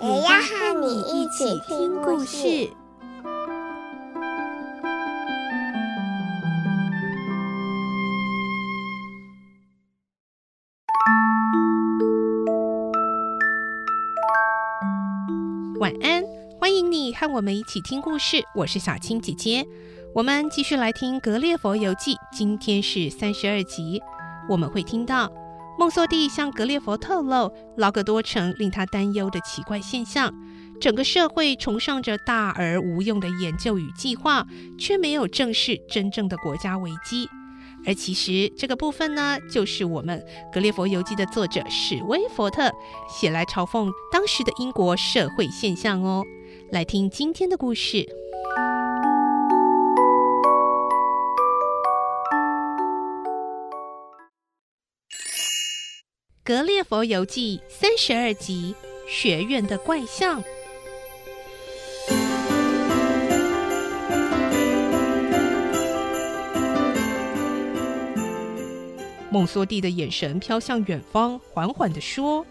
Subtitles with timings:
[0.00, 2.70] 也要和你一起听故事。
[15.80, 16.22] 晚安，
[16.60, 18.44] 欢迎你和我们一起听故事。
[18.54, 19.66] 我是小青姐姐，
[20.14, 24.00] 我们继续来听《格列佛游记》，今天是三十二集。
[24.48, 25.28] 我们会听到
[25.78, 30.34] 孟索蒂向格列佛透露劳格多城令他担忧的奇怪现象：
[30.80, 34.44] 整个社会崇尚着大而无用的研究与计划，
[34.76, 37.28] 却没有正视真正的国家危机。
[37.86, 40.18] 而其实这个部分呢，就是我们
[40.52, 42.72] 《格列佛游记》的作者史威佛特
[43.08, 46.24] 写来嘲讽当时的英国社会现象哦。
[46.72, 47.98] 来听今天的故事，
[56.48, 58.74] 《格列佛游记》三十二集：
[59.06, 60.42] 学院的怪象。
[69.28, 72.46] 梦索蒂的眼神飘向远方，缓缓地说：“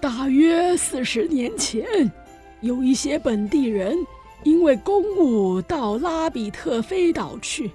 [0.00, 1.84] 大约四十年前，
[2.62, 3.94] 有一些本地人
[4.42, 7.70] 因为公务到拉比特飞岛去，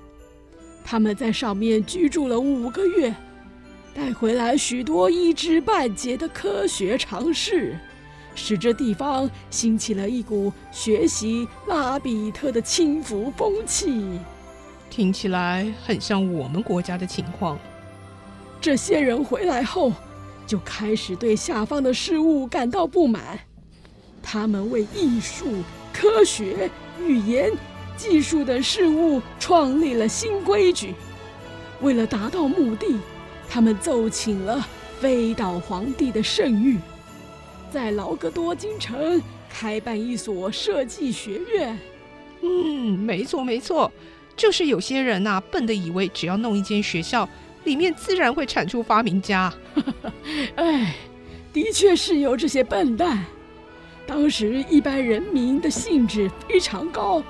[0.83, 3.13] 他们在上面居住了五个月，
[3.93, 7.77] 带回来许多一知半解的科学常识，
[8.33, 14.19] 使这地方兴起了一股学习拉比特的轻浮风气。
[14.89, 17.57] 听起来很像我们国家的情况。”
[18.59, 19.91] 这些人回来后，
[20.47, 23.39] 就开始对下方的事物感到不满。
[24.21, 25.45] 他们为艺术、
[25.91, 26.69] 科学、
[27.05, 27.51] 语言、
[27.97, 30.95] 技术等事物创立了新规矩。
[31.81, 32.97] 为了达到目的，
[33.53, 34.67] 他们奏请了
[34.99, 36.79] 飞岛皇帝的圣谕，
[37.71, 41.77] 在劳格多金城开办一所设计学院。
[42.41, 43.91] 嗯，没错没错，
[44.35, 47.29] 就是有些人呐、啊，笨的以为只要弄一间学校。
[47.63, 49.53] 里面自然会产出发明家。
[50.57, 50.95] 哎，
[51.53, 53.23] 的确是有这些笨蛋。
[54.07, 57.23] 当时一般人民的兴致非常高，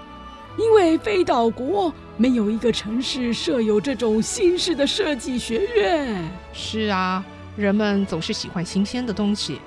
[0.58, 6.24] 因为飞岛国没有一个城市设有这种新式的设计学院。
[6.54, 7.24] 是啊，
[7.56, 9.60] 人们总是喜欢新鲜的东西。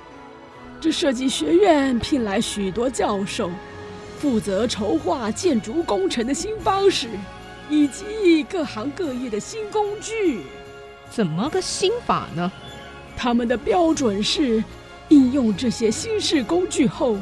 [0.81, 3.51] 这设计学院聘来许多教授，
[4.19, 7.09] 负责筹划建筑工程的新方式。
[7.69, 10.43] 以及各行各业的新工具，
[11.11, 12.53] 怎么个新法呢？
[13.17, 14.63] 他们的标准是，
[15.09, 17.19] 应用这些新式工具后，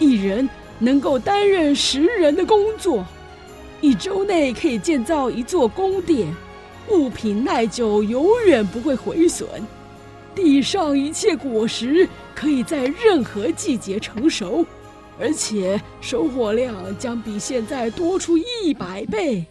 [0.00, 3.06] 一人能够担任十人的工作，
[3.84, 6.34] 一周内可以建造一座宫殿，
[6.88, 9.46] 物品耐久，永远不会毁损，
[10.34, 14.64] 地上一切果实可以在任何季节成熟，
[15.20, 19.44] 而且收获量将比现在多出一百倍。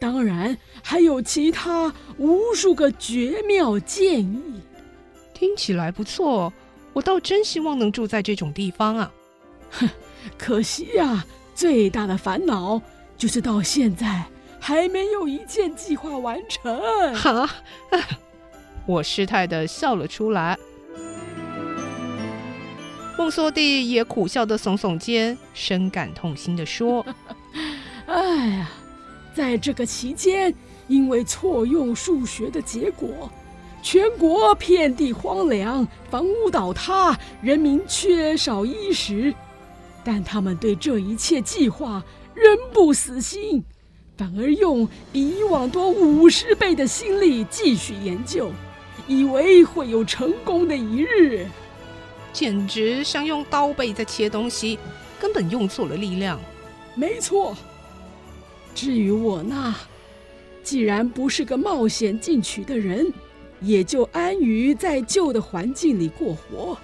[0.00, 4.60] 当然，还有其他无数个绝妙建议，
[5.32, 6.52] 听起来不错。
[6.92, 9.12] 我倒真希望能住在这种地方啊！
[9.70, 9.88] 哼，
[10.36, 12.82] 可惜呀，最大的烦恼
[13.20, 14.24] 就是到现在
[14.58, 17.14] 还没有一件计划完成。
[17.14, 17.48] 哈，
[18.86, 20.58] 我失态的笑了出来。
[23.18, 27.04] 梦索蒂也苦笑的耸耸肩，深感痛心的说：
[28.08, 28.70] “哎呀。”
[29.32, 30.52] 在这个期间，
[30.88, 33.30] 因为错用数学的结果，
[33.82, 39.32] 全国遍地荒凉，房屋倒塌，人民缺少衣食。
[40.02, 42.02] 但他们对这一切计划
[42.42, 43.62] 仍不死心，
[44.16, 48.50] 反而用比以往多五十倍的心力继续研究，
[49.06, 51.46] 以为会有成功的一日。
[52.32, 54.78] 简直像用刀背在切东西，
[55.18, 56.40] 根本用错了力量。
[56.94, 57.56] 没错。
[58.74, 59.74] 至于我呢，
[60.62, 63.12] 既然不是个冒险进取的人，
[63.60, 66.78] 也就安于在旧的环境里过活，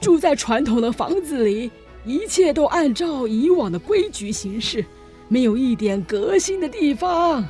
[0.00, 1.70] 住在传统的房子里，
[2.06, 4.84] 一切都按照以往的规矩行事，
[5.26, 7.44] 没有一点革新的地方。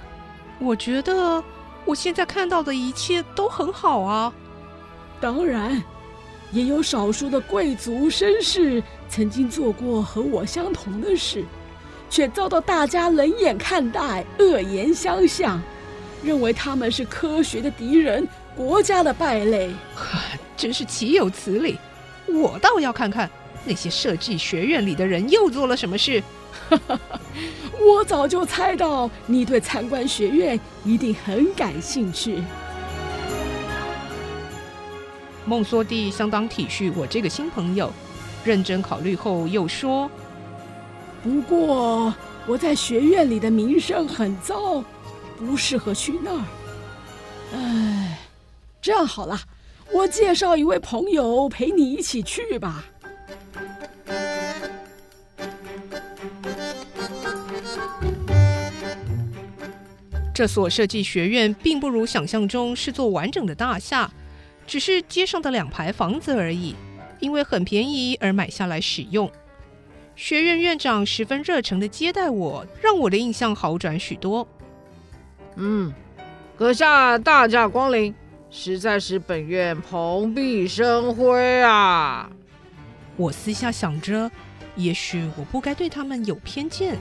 [0.59, 1.45] 我觉得
[1.85, 4.33] 我现在看到的一切都很好啊。
[5.21, 5.83] 当然，
[6.53, 11.45] 也有少数的贵族绅士曾经做过和我相同的事，
[12.09, 15.61] 却遭到大家冷眼看待、恶言相向，
[16.23, 18.27] 认为他们是科学的敌人、
[18.57, 19.71] 国家的败类。
[20.57, 21.79] 真是岂有此理！
[22.27, 23.31] 我倒要看看
[23.67, 26.23] 那些设计学院里的人又做了什么事。
[27.79, 32.43] 我早就猜到你对参观学院一定很感兴趣。
[35.45, 37.93] 孟梭弟相当体恤我这个新朋友，
[38.45, 40.11] 认真考虑后又说
[41.23, 42.13] ：“不过
[42.47, 44.83] 我在学院里的名声很糟，
[45.39, 46.45] 不适合去那儿。
[47.55, 48.19] 哎，
[48.83, 49.39] 这样好了，
[49.93, 52.85] 我介绍一位朋友陪你一起去吧。”
[60.37, 64.11] 这所设计学院并不如想象中是座完整的大厦。
[64.67, 66.77] 只是街上的两排房子而已，
[67.21, 69.31] 因为很便宜而买下来使用。
[70.15, 74.47] 学院院长十分热诚地接待我，让我的印象好转许多。
[75.55, 75.91] 嗯，
[76.55, 78.15] 阁下大驾光临，
[78.51, 82.29] 实在是本院蓬荜生辉啊！
[83.17, 84.31] 我私下想着，
[84.75, 86.99] 也许我不该对他们有偏见。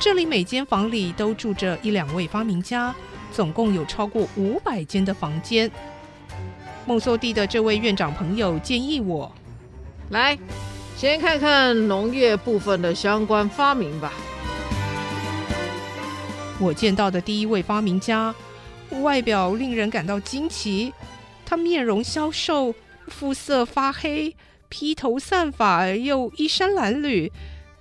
[0.00, 2.94] 这里每间房里都住着一两位发明家。
[3.30, 5.70] 总共有超过五百间的房间。
[6.86, 9.30] 梦梭地的这位院长朋友建议我，
[10.08, 10.36] 来，
[10.96, 14.10] 先看看农业部分的相关发明吧。
[16.58, 18.34] 我见到的第一位发明家，
[19.02, 20.92] 外表令人感到惊奇。
[21.44, 22.74] 他面容消瘦，
[23.08, 24.34] 肤色发黑，
[24.70, 27.30] 披头散发，又衣衫褴褛，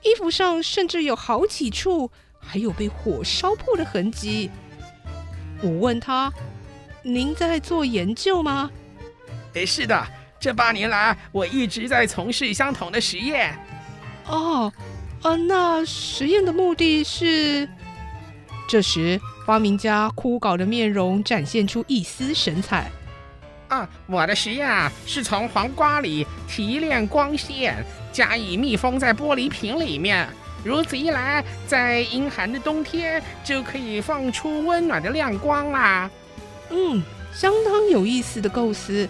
[0.03, 2.09] 衣服上甚至有好几处
[2.39, 4.49] 还有被火烧破的痕迹。
[5.61, 6.31] 我问他
[7.03, 8.69] ：“您在做研究吗
[9.53, 10.07] ？”“诶，是的，
[10.39, 13.57] 这八年来我一直在从事相同的实验。
[14.27, 14.71] ”“哦，
[15.23, 17.67] 啊，那实验的目的是？”
[18.69, 22.91] 这时，发明家枯槁的面容展现出一丝神采。
[23.68, 27.75] “啊，我的实验啊，是从黄瓜里提炼光线，
[28.12, 30.28] 加以密封在玻璃瓶里面。”
[30.64, 36.10] 如此一来，在阴寒的冬天就可以放出温暖的亮光啦。
[36.72, 39.08] 嗯，相当有意思的构思。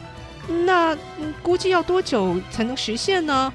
[0.65, 0.95] 那
[1.41, 3.51] 估计要多久才能实现呢？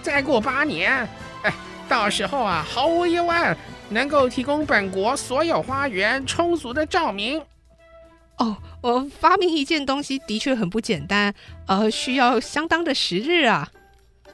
[0.00, 1.08] 再过八年，
[1.42, 1.52] 哎，
[1.88, 3.56] 到时候啊，毫无疑问
[3.88, 7.42] 能够提供本国所有花园充足的照明。
[8.36, 11.32] 哦，我发明一件东西的确很不简单，
[11.66, 13.66] 呃，需要相当的时日啊。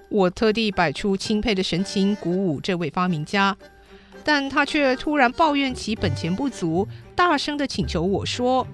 [0.09, 3.57] 我特地摆出钦佩的神情鼓舞这位发明家，
[4.25, 8.67] 但他却突然抱怨起本钱不足，大声地请求我说：“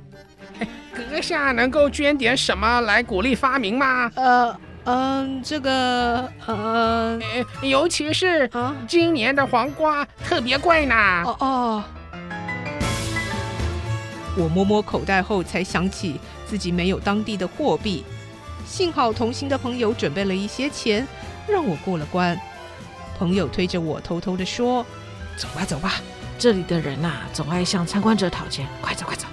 [0.96, 7.20] 阁下能够捐点什么来鼓励发明吗？”“呃，嗯、呃，这个，呃，
[7.60, 8.50] 尤其是
[8.88, 10.94] 今年的黄瓜特别贵呢。
[11.28, 11.84] ”“哦哦。”
[14.36, 18.04] 我摸摸口袋后才想起自己没有当地的货币。
[18.66, 21.06] 幸好同行的朋友准备了一些钱，
[21.48, 22.38] 让我过了关。
[23.18, 24.84] 朋友推着我，偷偷的说
[25.38, 25.94] ：“走吧，走吧，
[26.38, 28.66] 这里的人呐、总爱向参观者讨钱。
[28.82, 29.26] 快走，快走。”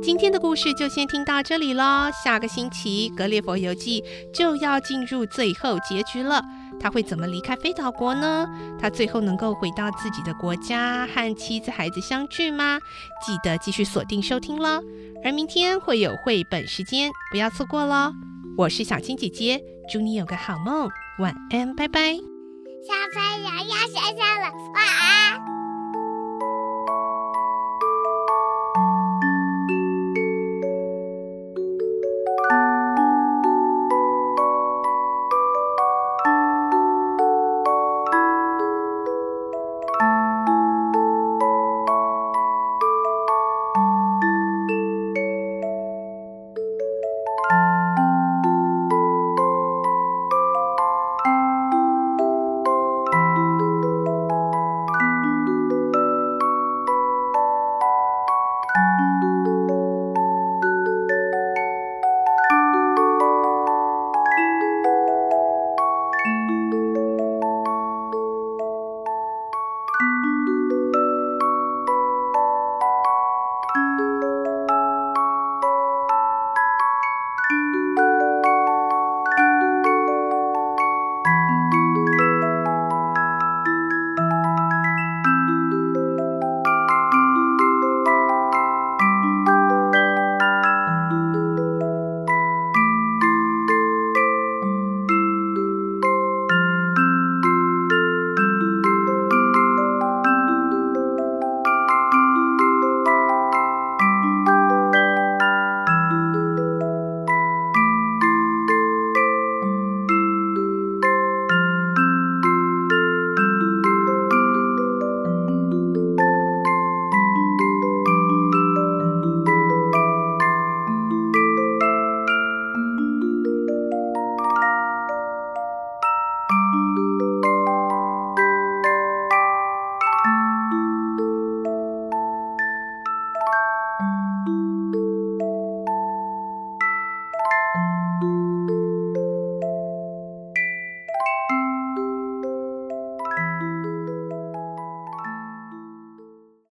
[0.00, 2.10] 今天的故事就先听到这里了。
[2.12, 4.02] 下个星期《格列佛游记》
[4.32, 6.42] 就要进入最后结局了。
[6.80, 8.46] 他会怎么离开飞岛国呢？
[8.80, 12.78] 他最后能够回到自己的国家和妻子孩子相聚吗？
[13.26, 14.80] 记得继续锁定收听喽。
[15.24, 18.12] 而明天会有绘本时间，不要错过喽。
[18.56, 20.88] 我是小青姐姐，祝你有个好梦，
[21.18, 22.14] 晚安，拜拜。
[22.14, 25.57] 小朋友要睡觉了，晚安。